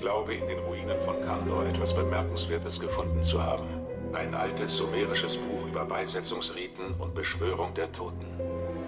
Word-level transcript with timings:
Ich 0.00 0.06
glaube, 0.06 0.32
in 0.32 0.46
den 0.46 0.58
Ruinen 0.60 0.98
von 1.02 1.20
Kandor 1.20 1.66
etwas 1.66 1.94
Bemerkenswertes 1.94 2.80
gefunden 2.80 3.22
zu 3.22 3.42
haben. 3.42 3.66
Ein 4.14 4.34
altes 4.34 4.76
sumerisches 4.76 5.36
Buch 5.36 5.66
über 5.68 5.84
Beisetzungsriten 5.84 6.94
und 6.98 7.14
Beschwörung 7.14 7.74
der 7.74 7.92
Toten. 7.92 8.24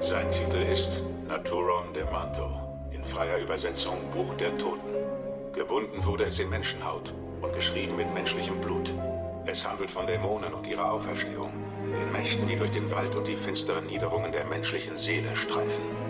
Sein 0.01 0.31
Titel 0.31 0.63
ist 0.73 1.03
Naturon 1.29 1.93
de 1.93 2.05
Manto, 2.11 2.49
in 2.93 3.05
freier 3.05 3.37
Übersetzung 3.41 3.99
Buch 4.15 4.35
der 4.39 4.57
Toten. 4.57 4.95
Gebunden 5.55 6.03
wurde 6.07 6.25
es 6.25 6.39
in 6.39 6.49
Menschenhaut 6.49 7.13
und 7.43 7.53
geschrieben 7.53 7.97
mit 7.97 8.11
menschlichem 8.15 8.59
Blut. 8.63 8.91
Es 9.45 9.69
handelt 9.69 9.91
von 9.91 10.07
Dämonen 10.07 10.55
und 10.55 10.67
ihrer 10.67 10.91
Auferstehung, 10.91 11.53
den 11.93 12.13
Mächten, 12.13 12.47
die 12.49 12.57
durch 12.57 12.71
den 12.71 12.91
Wald 12.91 13.15
und 13.15 13.29
die 13.29 13.37
finsteren 13.37 13.85
Niederungen 13.85 14.33
der 14.33 14.47
menschlichen 14.47 14.97
Seele 14.97 15.37
streifen. 15.37 16.02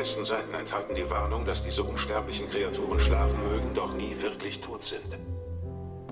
Die 0.00 0.02
ersten 0.02 0.24
Seiten 0.24 0.54
enthalten 0.54 0.94
die 0.94 1.10
Warnung, 1.10 1.44
dass 1.44 1.62
diese 1.62 1.82
unsterblichen 1.82 2.48
Kreaturen 2.48 2.98
schlafen 2.98 3.38
mögen, 3.46 3.74
doch 3.74 3.92
nie 3.92 4.16
wirklich 4.22 4.58
tot 4.62 4.82
sind. 4.82 5.18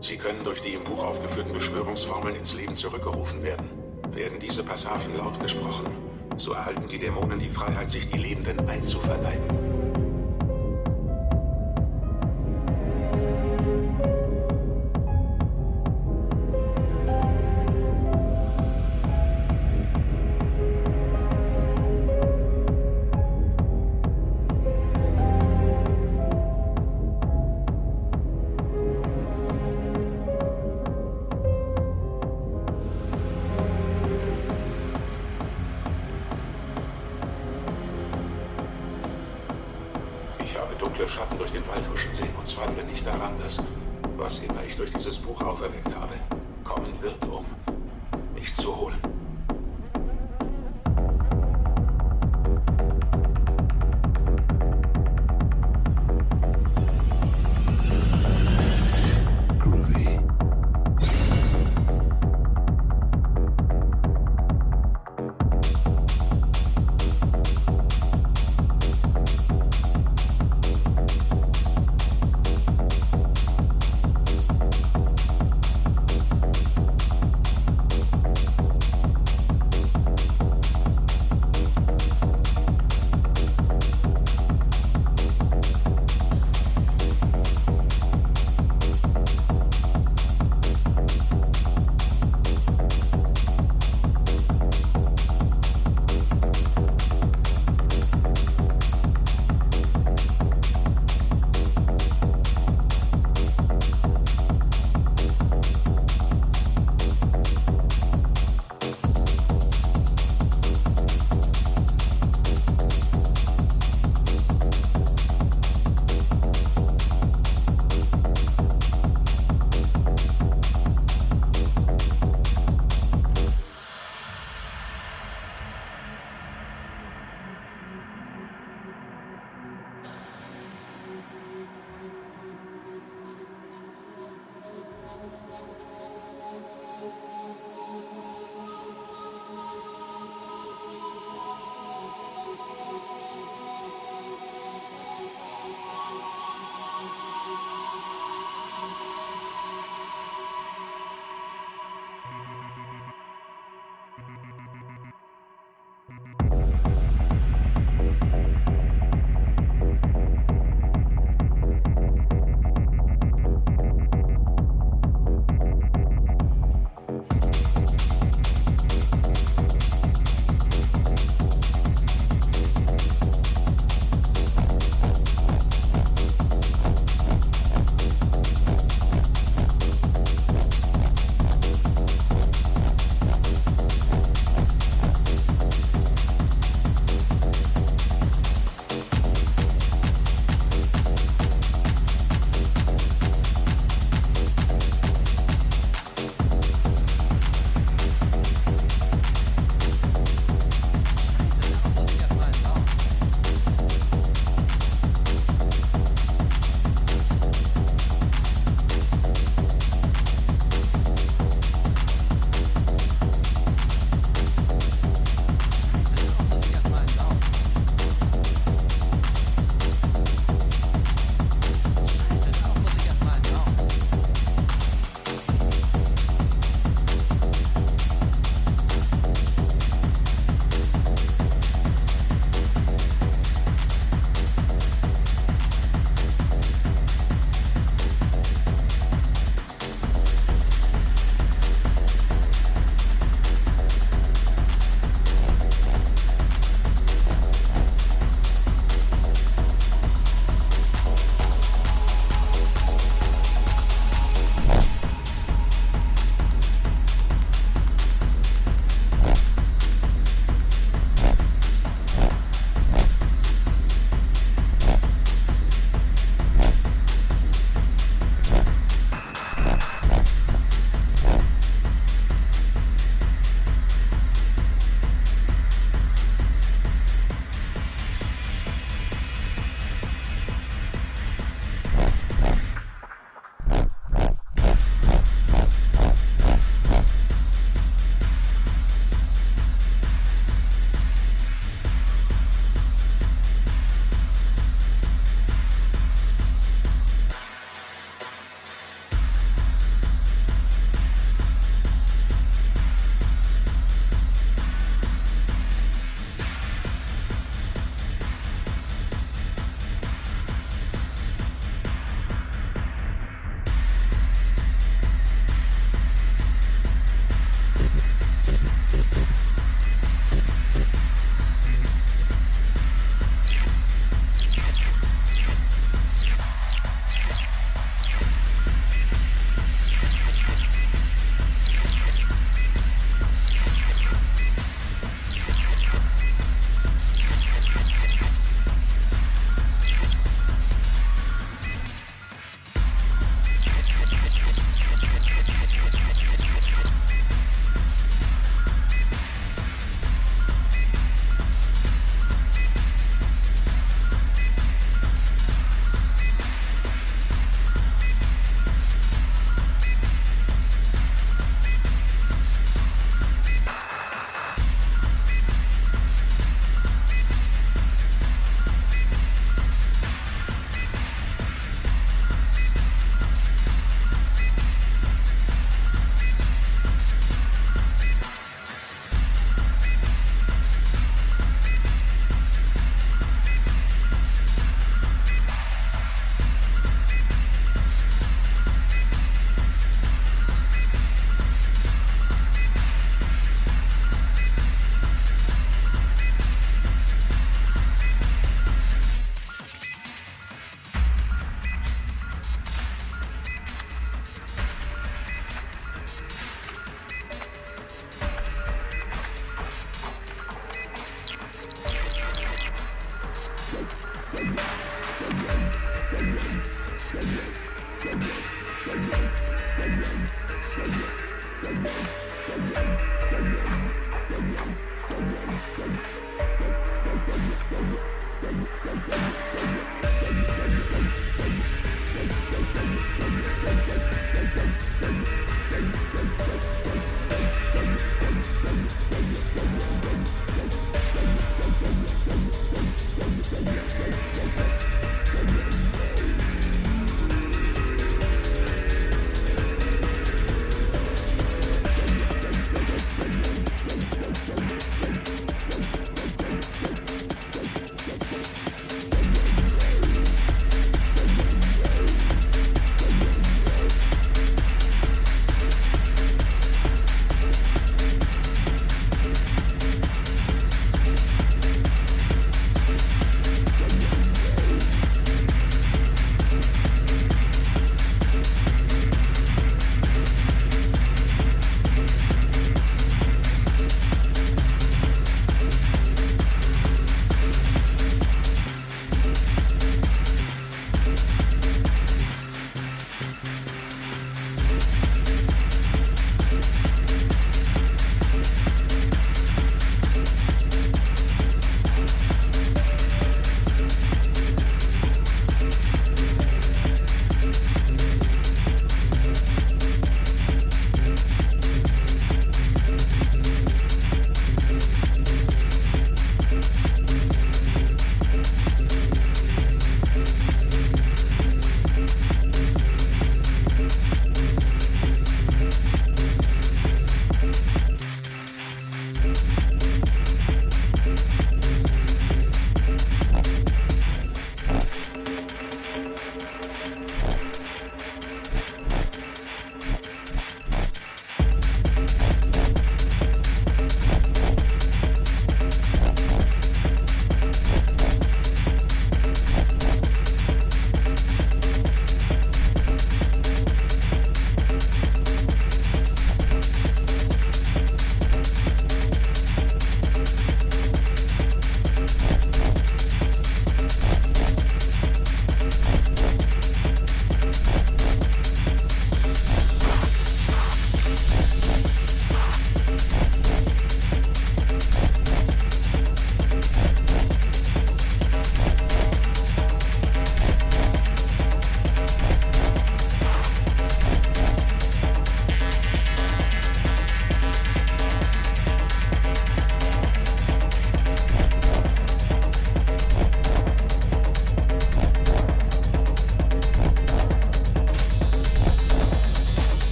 Sie 0.00 0.16
können 0.16 0.42
durch 0.42 0.60
die 0.60 0.74
im 0.74 0.82
Buch 0.82 1.04
aufgeführten 1.04 1.52
Beschwörungsformeln 1.52 2.34
ins 2.34 2.52
Leben 2.52 2.74
zurückgerufen 2.74 3.44
werden. 3.44 3.70
Werden 4.10 4.40
diese 4.40 4.64
Passagen 4.64 5.16
laut 5.16 5.38
gesprochen, 5.38 5.84
so 6.36 6.54
erhalten 6.54 6.88
die 6.88 6.98
Dämonen 6.98 7.38
die 7.38 7.48
Freiheit, 7.48 7.88
sich 7.88 8.10
die 8.10 8.18
Lebenden 8.18 8.68
einzuverleiben. 8.68 9.65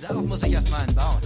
Darauf 0.00 0.24
muss 0.24 0.42
ich 0.42 0.52
erstmal 0.52 0.80
einen 0.80 0.94
bauen. 0.94 1.19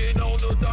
Working 0.00 0.22
on 0.22 0.38
the 0.38 0.69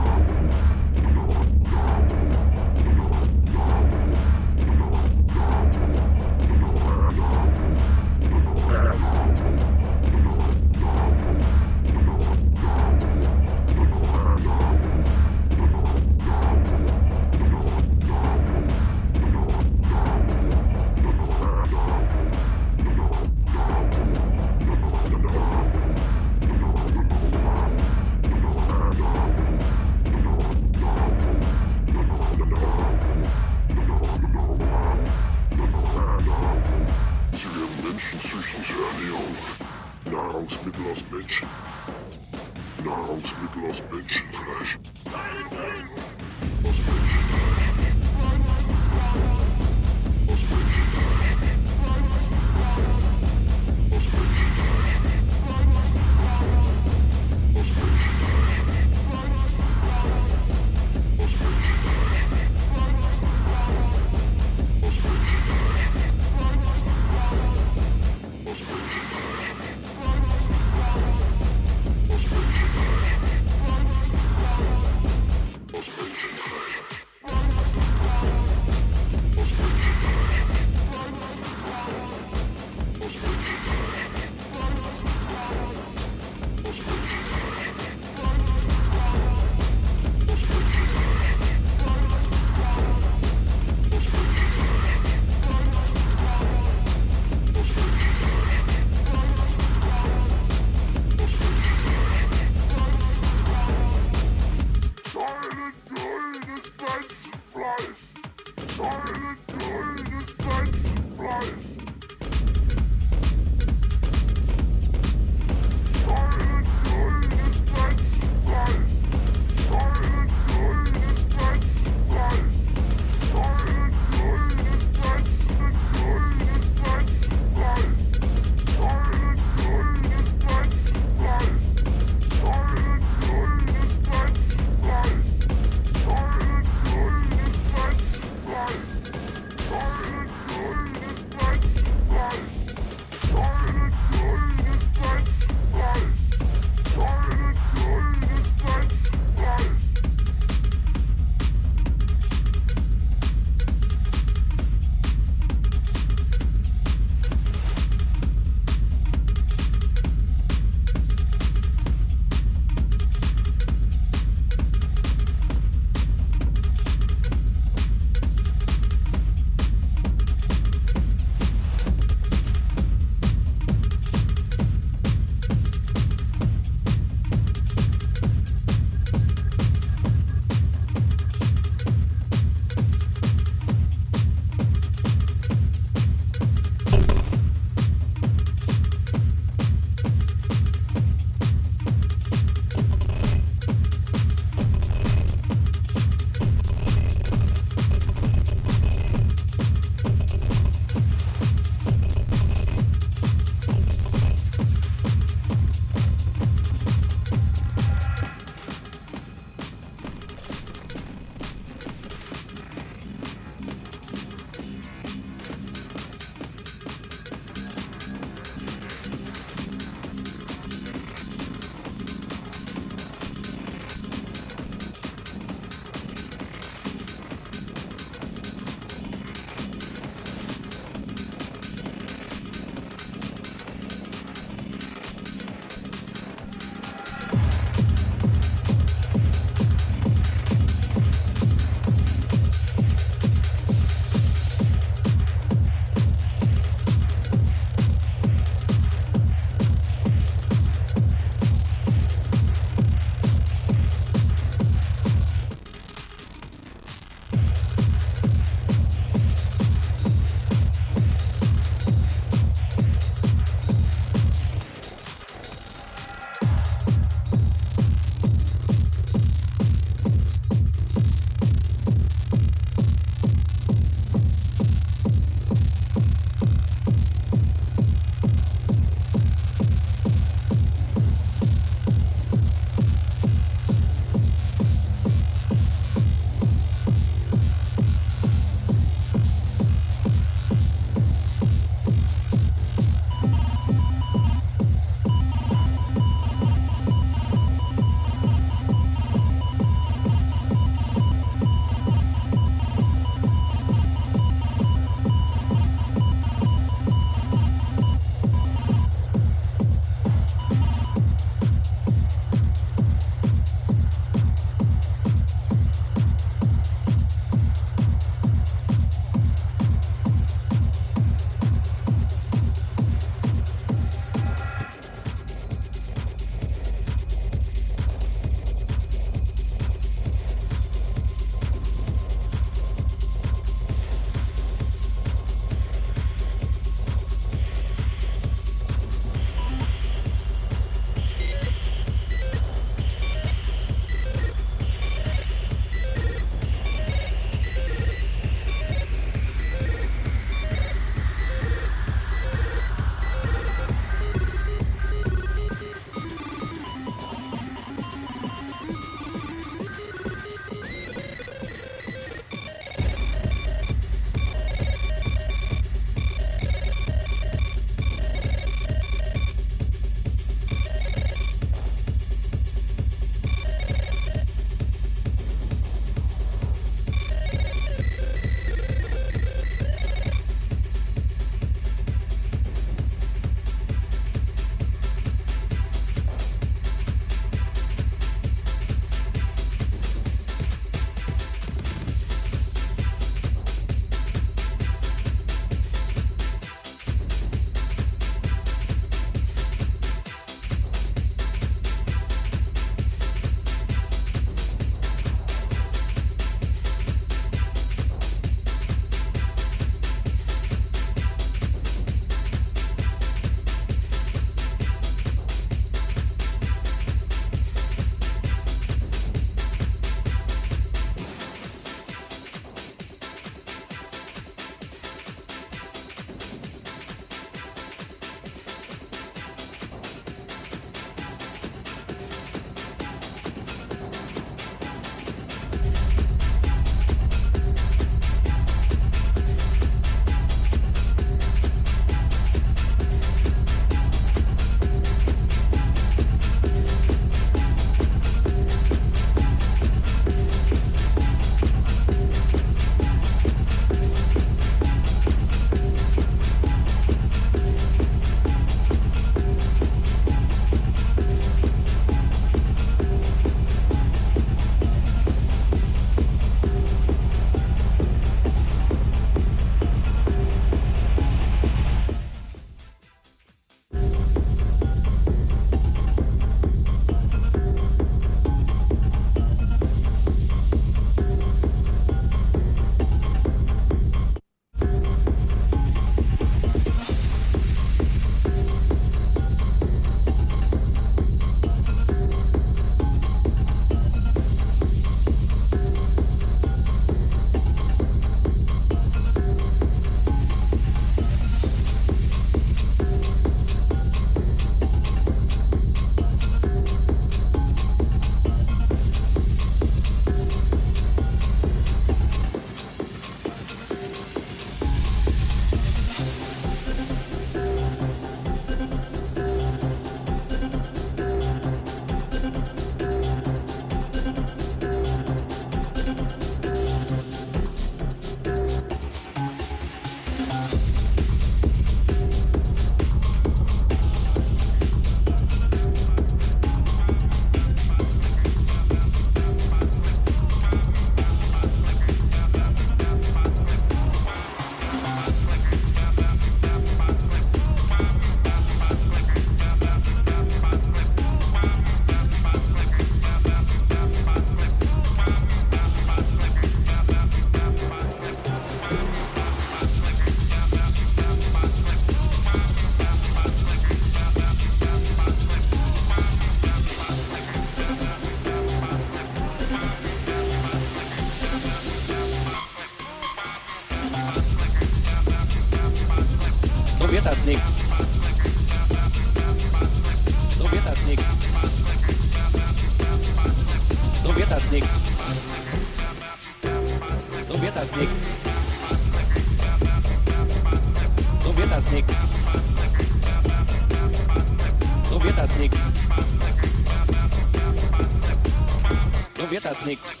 So 599.28 599.32
wird 599.32 599.44
das 599.44 599.66
nix. 599.66 600.00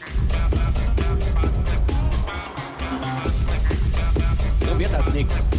So 4.60 4.78
wird 4.78 4.90
das 4.90 5.12
nix. 5.12 5.50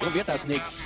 So 0.00 0.12
wird 0.12 0.28
das 0.28 0.46
nix. 0.48 0.82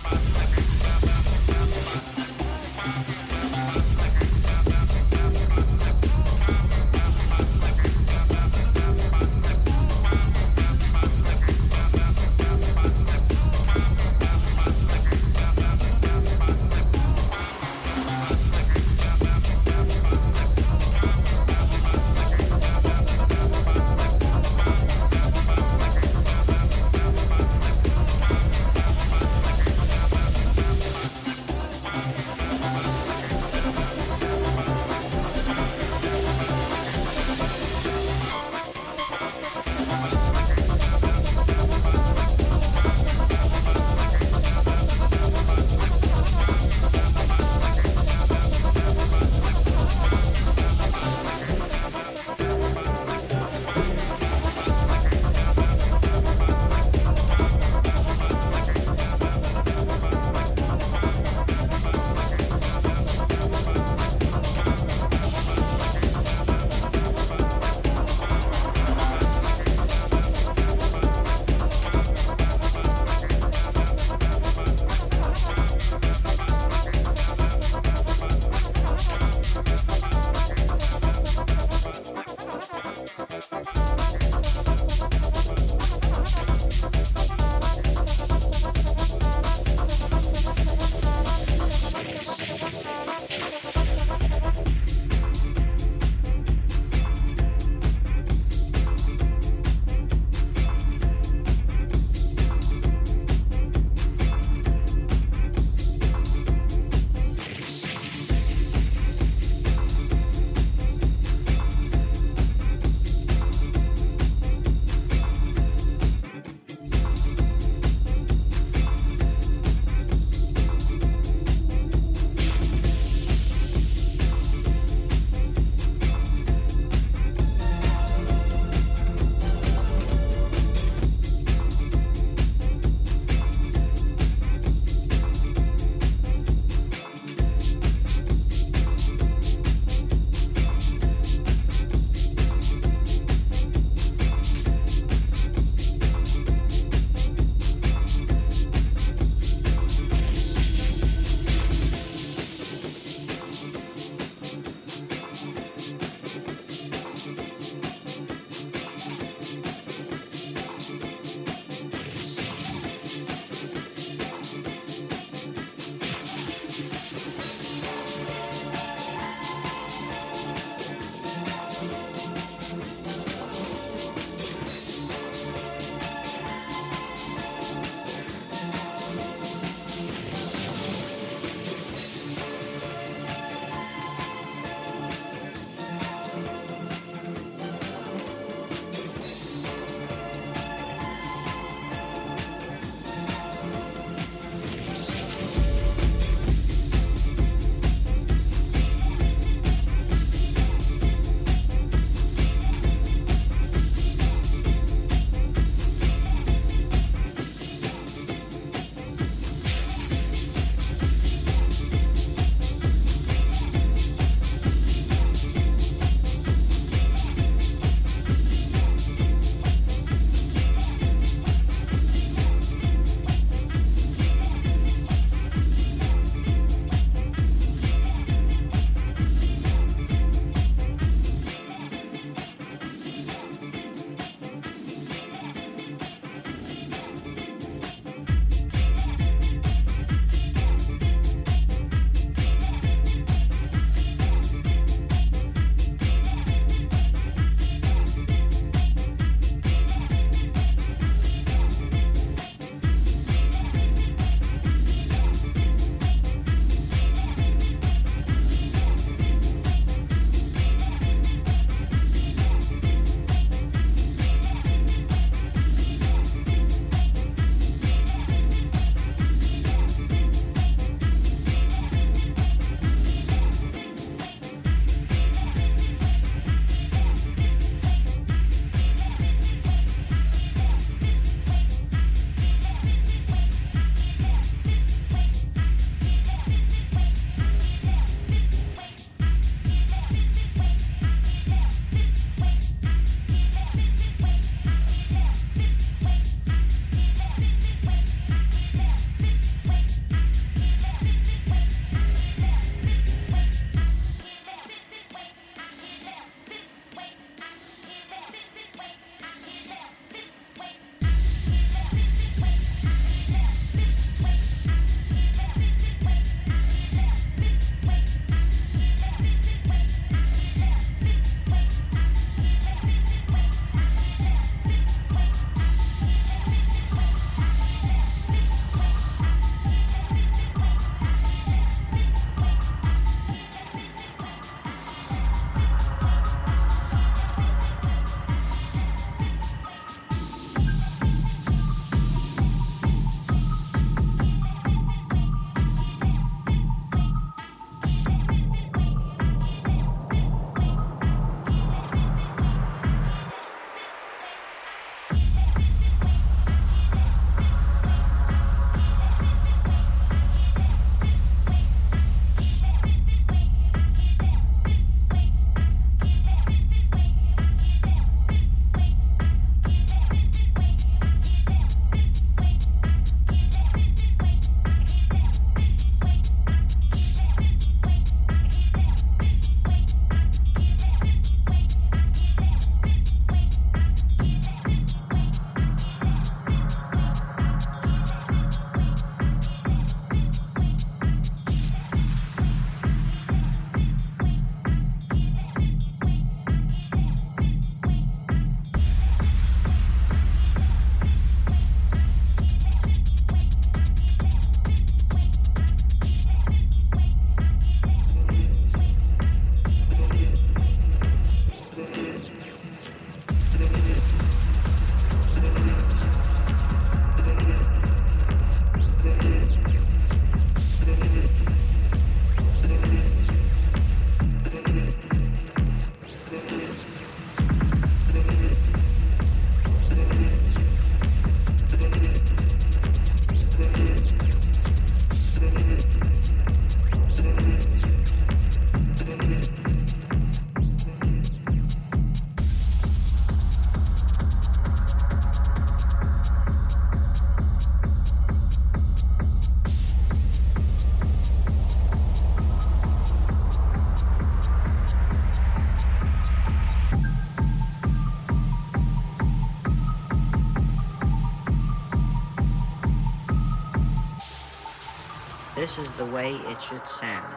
The 465.97 466.05
way 466.07 466.35
it 466.35 466.63
should 466.63 466.87
sound. 466.89 467.37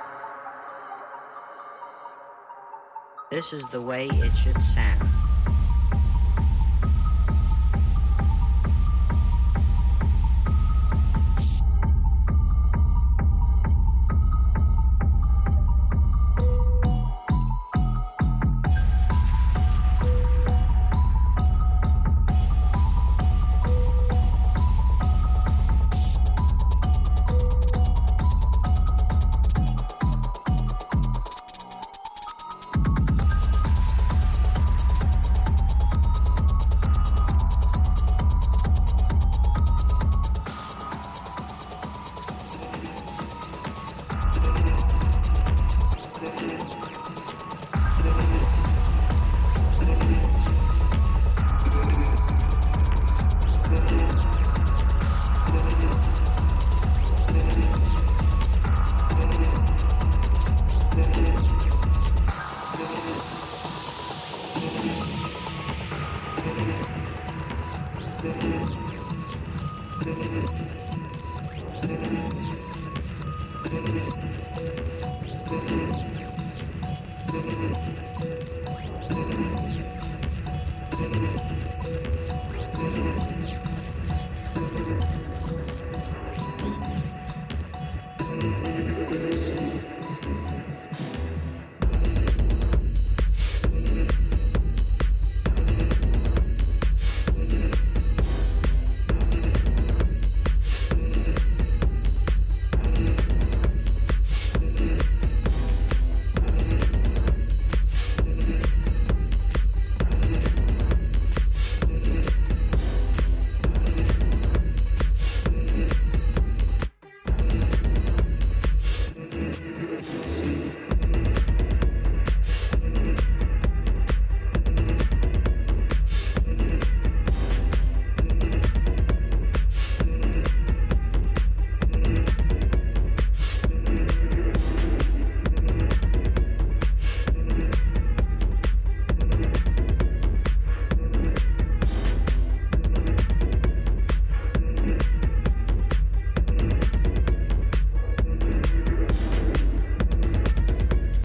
This 3.30 3.54
is 3.54 3.64
the 3.72 3.82
way 3.82 4.08
it 4.08 4.32
should 4.38 4.62
sound. 4.62 5.07